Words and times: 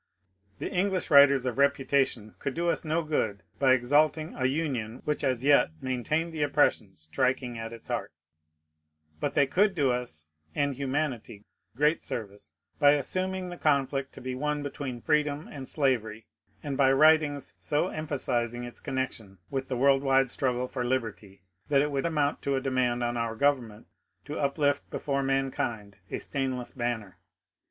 The 0.57 0.71
English 0.71 1.11
writers 1.11 1.45
of 1.45 1.59
reputation 1.59 2.33
could 2.39 2.55
do 2.55 2.69
us 2.71 2.83
no 2.83 3.03
good 3.03 3.43
by 3.59 3.73
exalting 3.73 4.33
a 4.33 4.45
Union 4.47 5.03
which 5.05 5.23
as 5.23 5.43
yet 5.43 5.69
maintained 5.79 6.33
the 6.33 6.41
oppression 6.41 6.97
striking 6.97 7.59
at 7.59 7.71
its 7.71 7.87
heart, 7.87 8.11
but 9.19 9.35
they 9.35 9.45
could 9.45 9.75
do 9.75 9.91
us 9.91 10.25
and 10.55 10.73
humanity 10.73 11.45
great 11.75 12.01
service 12.03 12.51
by 12.79 12.93
assuming 12.93 13.49
the 13.49 13.57
conflict 13.57 14.11
to 14.13 14.21
be 14.21 14.33
one 14.33 14.63
between 14.63 15.01
freedom 15.01 15.47
and 15.47 15.69
slavery, 15.69 16.25
and 16.63 16.77
by 16.77 16.91
writings 16.91 17.53
so 17.59 17.89
emphasizing 17.89 18.63
its 18.63 18.79
connection 18.79 19.37
with 19.51 19.67
the 19.67 19.77
world 19.77 20.01
wide 20.01 20.31
struggle 20.31 20.67
for 20.67 20.83
liberty 20.83 21.43
that 21.69 21.83
it 21.83 21.91
would 21.91 22.07
amount 22.07 22.41
to 22.41 22.55
a 22.55 22.59
demand 22.59 23.03
on 23.03 23.17
our 23.17 23.35
government 23.35 23.85
to 24.25 24.39
uplift 24.39 24.89
before 24.89 25.21
mankind 25.21 25.97
a 26.09 26.17
stainless 26.17 26.71
banner. 26.71 27.19